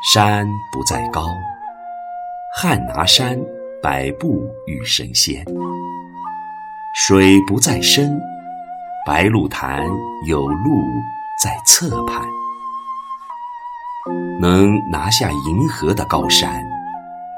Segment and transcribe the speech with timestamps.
[0.00, 1.26] 山不在高，
[2.54, 3.36] 汉拿山
[3.82, 5.42] 百步遇神仙；
[6.94, 8.16] 水不在深，
[9.04, 9.84] 白鹿潭
[10.28, 10.84] 有路
[11.42, 12.24] 在侧畔。
[14.40, 16.64] 能拿下银河的高山，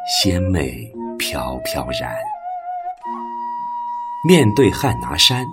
[0.07, 2.15] 仙妹飘飘然。
[4.29, 5.47] 面对汉拿山，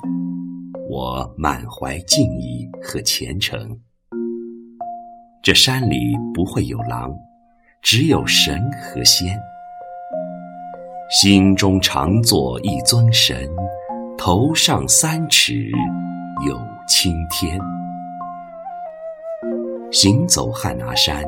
[0.89, 3.79] 我满怀敬意和虔诚。
[5.47, 7.09] 这山里不会有狼，
[7.81, 9.39] 只有神和仙。
[11.09, 13.47] 心中常做一尊神，
[14.17, 15.71] 头上三尺
[16.45, 17.57] 有青天。
[19.89, 21.23] 行走汉拿山，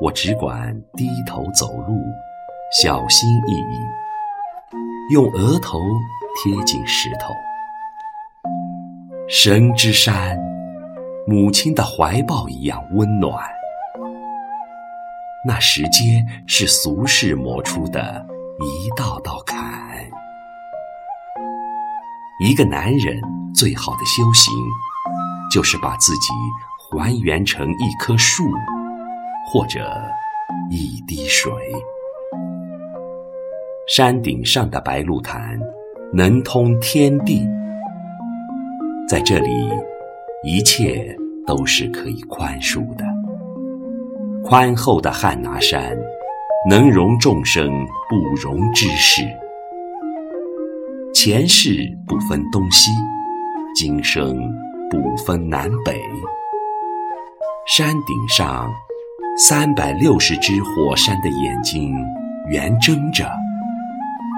[0.00, 2.00] 我只管低头走路，
[2.82, 5.78] 小心翼翼，用额头
[6.42, 7.32] 贴近石头。
[9.28, 10.36] 神之山。
[11.26, 13.34] 母亲的怀抱一样温暖。
[15.46, 18.26] 那石阶是俗世磨出的
[18.58, 19.58] 一道道坎。
[22.42, 23.20] 一个男人
[23.54, 24.52] 最好的修行，
[25.50, 26.28] 就是把自己
[26.78, 28.44] 还原成一棵树，
[29.46, 29.90] 或者
[30.70, 31.52] 一滴水。
[33.88, 35.58] 山顶上的白鹿潭，
[36.12, 37.46] 能通天地，
[39.08, 39.48] 在这里，
[40.44, 41.16] 一切。
[41.46, 43.04] 都是可以宽恕的。
[44.44, 45.96] 宽厚的汉拿山，
[46.68, 47.68] 能容众生
[48.08, 49.22] 不容之事。
[51.12, 52.92] 前世不分东西，
[53.74, 54.38] 今生
[54.88, 56.00] 不分南北。
[57.66, 58.70] 山顶上
[59.36, 61.92] 三百六十只火山的眼睛
[62.48, 63.28] 圆睁着，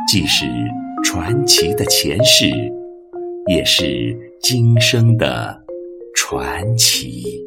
[0.09, 0.47] 既是
[1.05, 2.47] 传奇的前世，
[3.49, 5.62] 也是今生的。
[6.33, 7.45] 传奇。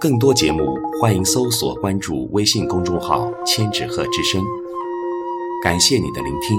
[0.00, 4.42] 更多节目，欢迎搜索关注微信公众号“千纸鹤之声”。
[5.62, 6.56] 感谢你的聆听。